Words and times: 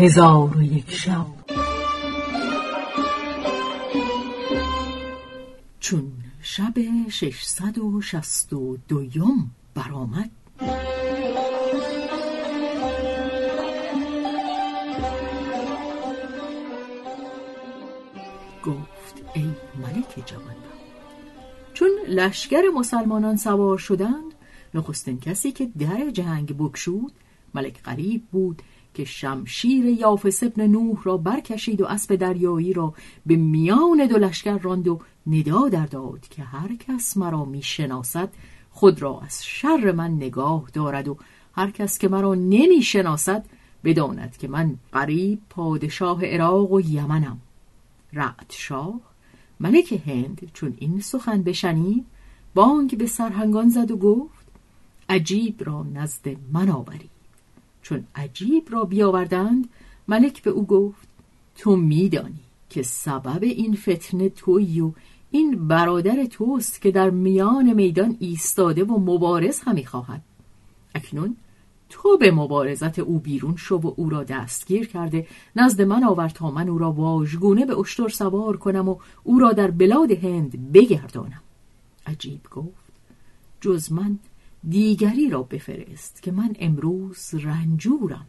هزار 0.00 0.56
و 0.56 0.62
یک 0.62 0.90
شب. 0.90 1.26
چون 5.80 6.12
شب 6.42 6.74
ششصد 7.10 7.78
و 7.78 8.00
شست 8.00 8.52
و 8.52 8.76
دویم 8.88 9.50
برآمد 9.74 10.30
گفت 18.64 19.22
ای 19.34 19.50
ملک 19.82 20.22
جوان 20.26 20.54
چون 21.74 21.90
لشکر 22.08 22.62
مسلمانان 22.74 23.36
سوار 23.36 23.78
شدند 23.78 24.34
نخستین 24.74 25.20
کسی 25.20 25.52
که 25.52 25.68
در 25.78 26.10
جنگ 26.10 26.56
بکشود 26.58 27.12
ملک 27.54 27.82
غریب 27.82 28.22
بود 28.32 28.62
که 28.94 29.04
شمشیر 29.04 29.84
یافس 29.84 30.42
ابن 30.42 30.66
نوح 30.66 31.02
را 31.02 31.16
برکشید 31.16 31.80
و 31.80 31.86
اسب 31.86 32.14
دریایی 32.14 32.72
را 32.72 32.94
به 33.26 33.36
میان 33.36 34.06
دو 34.06 34.18
لشکر 34.18 34.58
راند 34.58 34.88
و 34.88 35.00
ندا 35.26 35.68
در 35.68 35.86
داد 35.86 36.28
که 36.28 36.42
هر 36.42 36.76
کس 36.76 37.16
مرا 37.16 37.44
می‌شناسد 37.44 38.28
خود 38.70 39.02
را 39.02 39.20
از 39.20 39.44
شر 39.44 39.92
من 39.92 40.10
نگاه 40.10 40.70
دارد 40.72 41.08
و 41.08 41.16
هر 41.54 41.70
کس 41.70 41.98
که 41.98 42.08
مرا 42.08 42.34
نمی‌شناسد 42.34 43.46
بداند 43.84 44.36
که 44.36 44.48
من 44.48 44.76
قریب 44.92 45.40
پادشاه 45.50 46.24
عراق 46.24 46.72
و 46.72 46.80
یمنم. 46.80 47.40
رعد 48.12 48.46
شاه 48.48 49.00
ملک 49.60 50.02
هند 50.06 50.50
چون 50.54 50.74
این 50.78 51.00
سخن 51.00 51.42
بشنید 51.42 52.06
بانگ 52.54 52.98
به 52.98 53.06
سرهنگان 53.06 53.68
زد 53.68 53.90
و 53.90 53.96
گفت 53.96 54.46
عجیب 55.08 55.62
را 55.64 55.86
نزد 55.94 56.36
من 56.52 56.68
آورید 56.68 57.19
چون 57.82 58.04
عجیب 58.14 58.68
را 58.70 58.84
بیاوردند 58.84 59.68
ملک 60.08 60.42
به 60.42 60.50
او 60.50 60.66
گفت 60.66 61.08
تو 61.56 61.76
میدانی 61.76 62.40
که 62.70 62.82
سبب 62.82 63.42
این 63.42 63.76
فتنه 63.76 64.28
تویی 64.28 64.80
و 64.80 64.92
این 65.30 65.68
برادر 65.68 66.24
توست 66.24 66.80
که 66.82 66.90
در 66.90 67.10
میان 67.10 67.72
میدان 67.72 68.16
ایستاده 68.20 68.84
و 68.84 68.98
مبارز 68.98 69.60
همی 69.60 69.84
خواهد. 69.84 70.22
اکنون 70.94 71.36
تو 71.90 72.18
به 72.18 72.30
مبارزت 72.30 72.98
او 72.98 73.18
بیرون 73.18 73.56
شو 73.56 73.76
و 73.76 73.94
او 73.96 74.10
را 74.10 74.24
دستگیر 74.24 74.88
کرده. 74.88 75.26
نزد 75.56 75.82
من 75.82 76.04
آور 76.04 76.28
تا 76.28 76.50
من 76.50 76.68
او 76.68 76.78
را 76.78 76.92
واژگونه 76.92 77.66
به 77.66 77.78
اشتر 77.78 78.08
سوار 78.08 78.56
کنم 78.56 78.88
و 78.88 78.96
او 79.24 79.38
را 79.38 79.52
در 79.52 79.70
بلاد 79.70 80.10
هند 80.10 80.72
بگردانم. 80.72 81.42
عجیب 82.06 82.40
گفت 82.50 82.90
جز 83.60 83.92
من 83.92 84.18
دیگری 84.68 85.30
را 85.30 85.42
بفرست 85.42 86.22
که 86.22 86.32
من 86.32 86.56
امروز 86.58 87.34
رنجورم. 87.34 88.26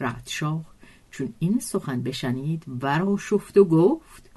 رعدشاه 0.00 0.64
چون 1.10 1.34
این 1.38 1.58
سخن 1.58 2.02
بشنید 2.02 2.64
ورا 2.80 3.16
شفت 3.16 3.56
و 3.56 3.64
گفت 3.64 4.30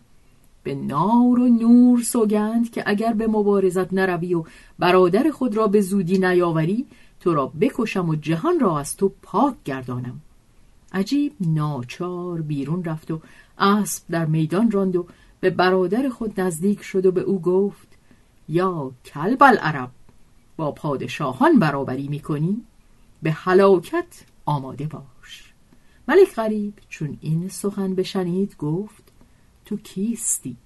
به 0.63 0.75
نار 0.75 1.39
و 1.39 1.47
نور 1.47 2.01
سوگند 2.01 2.71
که 2.71 2.83
اگر 2.85 3.13
به 3.13 3.27
مبارزت 3.27 3.93
نروی 3.93 4.33
و 4.33 4.43
برادر 4.79 5.31
خود 5.31 5.57
را 5.57 5.67
به 5.67 5.81
زودی 5.81 6.17
نیاوری 6.17 6.85
تو 7.19 7.33
را 7.33 7.47
بکشم 7.61 8.09
و 8.09 8.15
جهان 8.15 8.59
را 8.59 8.79
از 8.79 8.97
تو 8.97 9.11
پاک 9.21 9.55
گردانم. 9.65 10.21
عجیب 10.93 11.33
ناچار 11.39 12.41
بیرون 12.41 12.83
رفت 12.83 13.11
و 13.11 13.21
اسب 13.57 14.03
در 14.09 14.25
میدان 14.25 14.71
راند 14.71 14.95
و 14.95 15.07
به 15.39 15.49
برادر 15.49 16.09
خود 16.09 16.41
نزدیک 16.41 16.83
شد 16.83 17.05
و 17.05 17.11
به 17.11 17.21
او 17.21 17.41
گفت 17.41 17.87
یا 18.49 18.91
کلب 19.05 19.43
العرب 19.43 19.89
با 20.57 20.71
پادشاهان 20.71 21.59
برابری 21.59 22.07
می‌کنی 22.07 22.61
به 23.23 23.31
حلاکت 23.31 24.25
آماده 24.45 24.87
باش. 24.87 25.53
ملک 26.07 26.35
غریب 26.35 26.73
چون 26.89 27.17
این 27.21 27.49
سخن 27.49 27.95
بشنید 27.95 28.57
گفت 28.57 29.03
تو 29.65 29.77
کیستی؟ 29.77 30.57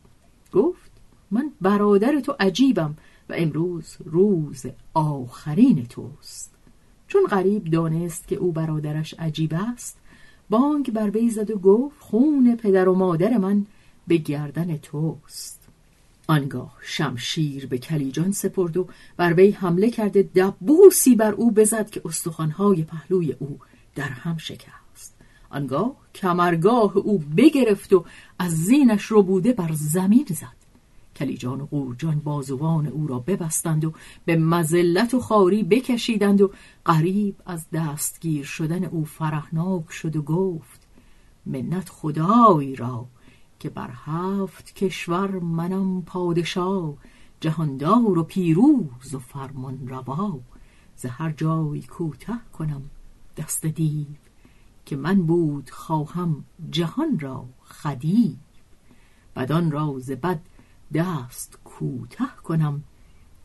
گفت 0.53 0.91
من 1.31 1.51
برادر 1.61 2.19
تو 2.19 2.35
عجیبم 2.39 2.95
و 3.29 3.33
امروز 3.37 3.97
روز 4.05 4.65
آخرین 4.93 5.85
توست. 5.85 6.55
چون 7.07 7.25
غریب 7.25 7.63
دانست 7.63 8.27
که 8.27 8.35
او 8.35 8.51
برادرش 8.51 9.13
عجیب 9.13 9.53
است 9.53 9.97
بانگ 10.49 10.91
بر 10.91 11.09
وی 11.09 11.29
زد 11.29 11.51
و 11.51 11.59
گفت 11.59 11.95
خون 11.99 12.55
پدر 12.55 12.87
و 12.87 12.95
مادر 12.95 13.37
من 13.37 13.65
به 14.07 14.17
گردن 14.17 14.77
توست. 14.77 15.56
آنگاه 16.27 16.73
شمشیر 16.81 17.67
به 17.67 17.77
کلیجان 17.77 18.31
سپرد 18.31 18.77
و 18.77 18.87
بر 19.17 19.33
وی 19.33 19.51
حمله 19.51 19.91
کرده 19.91 20.23
دبوسی 20.23 21.15
بر 21.15 21.31
او 21.31 21.51
بزد 21.51 21.89
که 21.89 22.01
استخوانهای 22.05 22.83
پهلوی 22.83 23.31
او 23.31 23.59
در 23.95 24.09
هم 24.09 24.37
شکست. 24.37 25.15
آنگاه 25.49 25.95
کمرگاه 26.15 26.97
او 26.97 27.23
بگرفت 27.37 27.93
و 27.93 28.05
از 28.39 28.51
زینش 28.51 29.03
رو 29.03 29.23
بوده 29.23 29.53
بر 29.53 29.71
زمین 29.73 30.25
زد. 30.29 30.57
کلیجان 31.15 31.61
و 31.61 31.65
قورجان 31.65 32.19
بازوان 32.19 32.87
او 32.87 33.07
را 33.07 33.19
ببستند 33.19 33.85
و 33.85 33.93
به 34.25 34.35
مزلت 34.35 35.13
و 35.13 35.19
خاری 35.19 35.63
بکشیدند 35.63 36.41
و 36.41 36.51
قریب 36.85 37.35
از 37.45 37.65
دستگیر 37.73 38.45
شدن 38.45 38.83
او 38.83 39.05
فرحناک 39.05 39.91
شد 39.91 40.15
و 40.15 40.21
گفت 40.21 40.87
منت 41.45 41.89
خدای 41.89 42.75
را 42.75 43.05
که 43.59 43.69
بر 43.69 43.89
هفت 44.05 44.75
کشور 44.75 45.39
منم 45.39 46.01
پادشاه 46.01 46.93
جهاندار 47.39 48.17
و 48.17 48.23
پیروز 48.23 49.13
و 49.13 49.19
فرمان 49.19 49.87
روا. 49.87 50.39
ز 50.95 51.05
هر 51.05 51.31
جای 51.31 51.81
کوته 51.81 52.33
کنم 52.53 52.89
دست 53.37 53.65
دیو 53.65 54.07
که 54.85 54.95
من 54.95 55.21
بود 55.21 55.69
خواهم 55.69 56.43
جهان 56.71 57.19
را 57.19 57.45
خدیو. 57.63 58.35
بدان 59.35 59.71
را 59.71 59.99
ز 59.99 60.11
بد 60.11 60.39
دست 60.93 61.59
کوته 61.63 62.25
کنم 62.43 62.83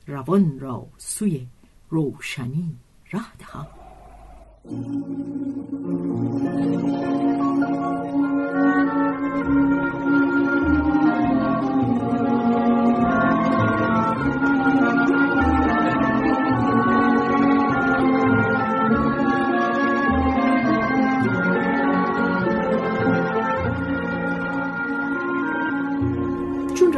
روان 0.06 0.58
را 0.60 0.86
سوی 0.98 1.46
روشنی 1.90 2.76
ره 3.12 3.36
دهم. 3.38 3.66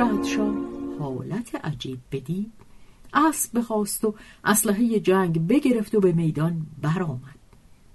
شاه 0.04 0.54
حالت 0.98 1.54
عجیب 1.64 1.98
بدید. 2.12 2.52
اسب 3.14 3.58
بخواست 3.58 4.04
و 4.04 4.14
اسلحه 4.44 5.00
جنگ 5.00 5.46
بگرفت 5.46 5.94
و 5.94 6.00
به 6.00 6.12
میدان 6.12 6.66
برآمد. 6.82 7.38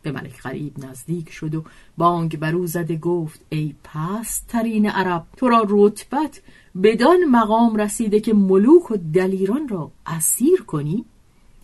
به 0.02 0.12
ملک 0.12 0.42
غریب 0.42 0.86
نزدیک 0.86 1.30
شد 1.30 1.56
و 1.56 1.64
بانگ 1.98 2.40
برو 2.40 2.68
زده 2.68 2.98
گفت 2.98 3.42
ای 3.50 3.76
پست 3.84 4.48
ترین 4.48 4.90
عرب 4.90 5.26
تو 5.38 5.50
را 5.50 5.66
رتبت 5.70 6.42
بدان 6.84 7.26
مقام 7.26 7.76
رسیده 7.76 8.20
که 8.20 8.34
ملوک 8.34 8.92
و 8.92 8.98
دلیران 9.14 9.68
را 9.68 9.92
اسیر 10.06 10.62
کنی. 10.62 11.06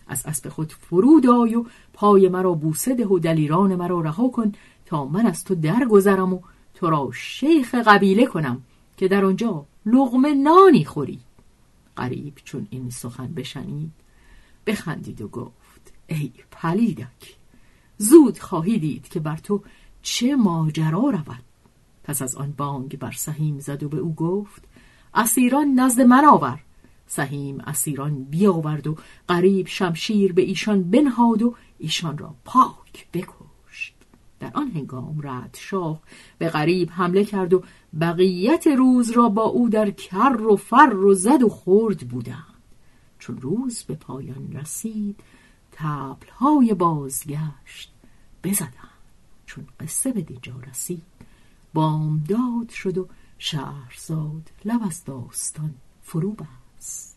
از 0.08 0.26
اسب 0.26 0.48
خود 0.48 0.72
فرود 0.72 1.26
آی 1.26 1.54
و 1.54 1.64
پای 1.92 2.28
مرا 2.28 2.52
بوسه 2.52 2.94
ده 2.94 3.06
و 3.06 3.18
دلیران 3.18 3.74
مرا 3.74 4.00
رها 4.00 4.28
کن 4.28 4.52
تا 4.86 5.04
من 5.04 5.26
از 5.26 5.44
تو 5.44 5.54
درگذرم 5.54 6.34
و 6.34 6.40
تو 6.74 6.90
را 6.90 7.10
شیخ 7.12 7.74
قبیله 7.74 8.26
کنم 8.26 8.62
که 8.96 9.08
در 9.08 9.24
آنجا 9.24 9.64
لغمه 9.86 10.34
نانی 10.34 10.84
خوری. 10.84 11.20
قریب 11.96 12.34
چون 12.44 12.66
این 12.70 12.90
سخن 12.90 13.34
بشنید 13.34 13.92
بخندید 14.66 15.20
و 15.20 15.28
گفت 15.28 15.92
ای 16.06 16.32
پلیدک 16.50 17.36
زود 17.98 18.38
خواهی 18.38 18.78
دید 18.78 19.08
که 19.08 19.20
بر 19.20 19.36
تو 19.36 19.62
چه 20.02 20.36
ماجرا 20.36 21.10
رود. 21.10 21.44
پس 22.04 22.22
از 22.22 22.36
آن 22.36 22.52
بانگ 22.52 22.98
بر 22.98 23.12
سهیم 23.12 23.58
زد 23.58 23.82
و 23.82 23.88
به 23.88 23.98
او 23.98 24.14
گفت 24.14 24.62
اسیران 25.14 25.74
نزد 25.74 26.00
من 26.00 26.24
آور. 26.24 26.60
سهیم 27.06 27.60
اسیران 27.60 28.24
بیاورد 28.24 28.86
و 28.86 28.96
قریب 29.28 29.66
شمشیر 29.66 30.32
به 30.32 30.42
ایشان 30.42 30.90
بنهاد 30.90 31.42
و 31.42 31.54
ایشان 31.78 32.18
را 32.18 32.34
پاک 32.44 33.06
بکشت 33.12 33.45
در 34.46 34.52
آن 34.54 34.70
هنگام 34.70 35.20
رد 35.22 35.56
شاه 35.60 36.00
به 36.38 36.48
غریب 36.48 36.90
حمله 36.92 37.24
کرد 37.24 37.54
و 37.54 37.62
بقیت 38.00 38.66
روز 38.66 39.10
را 39.10 39.28
با 39.28 39.42
او 39.42 39.68
در 39.68 39.90
کر 39.90 40.42
و 40.50 40.56
فر 40.56 40.96
و 40.96 41.14
زد 41.14 41.42
و 41.42 41.48
خورد 41.48 42.08
بودند. 42.08 42.54
چون 43.18 43.38
روز 43.38 43.82
به 43.82 43.94
پایان 43.94 44.52
رسید 44.52 45.20
تبلهای 45.72 46.74
بازگشت 46.74 47.92
بزدند. 48.44 48.72
چون 49.46 49.66
قصه 49.80 50.12
به 50.12 50.20
دینجا 50.20 50.54
رسید 50.70 51.02
بامداد 51.74 52.68
شد 52.68 52.98
و 52.98 53.08
شهرزاد 53.38 54.50
لب 54.64 54.80
از 54.86 55.04
داستان 55.04 55.74
فرو 56.02 56.32
بست. 56.32 57.16